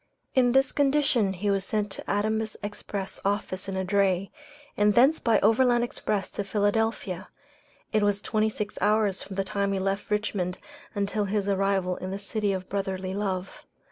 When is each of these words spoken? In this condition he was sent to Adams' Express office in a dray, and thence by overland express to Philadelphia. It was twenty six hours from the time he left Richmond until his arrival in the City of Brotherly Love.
In 0.33 0.53
this 0.53 0.71
condition 0.71 1.33
he 1.33 1.51
was 1.51 1.63
sent 1.63 1.91
to 1.91 2.09
Adams' 2.09 2.57
Express 2.63 3.19
office 3.23 3.67
in 3.69 3.75
a 3.75 3.83
dray, 3.83 4.31
and 4.75 4.95
thence 4.95 5.19
by 5.19 5.39
overland 5.41 5.83
express 5.83 6.31
to 6.31 6.43
Philadelphia. 6.43 7.27
It 7.93 8.01
was 8.01 8.19
twenty 8.19 8.49
six 8.49 8.79
hours 8.81 9.21
from 9.21 9.35
the 9.35 9.43
time 9.43 9.73
he 9.73 9.79
left 9.79 10.09
Richmond 10.09 10.57
until 10.95 11.25
his 11.25 11.47
arrival 11.47 11.97
in 11.97 12.09
the 12.09 12.17
City 12.17 12.51
of 12.51 12.67
Brotherly 12.67 13.13
Love. 13.13 13.63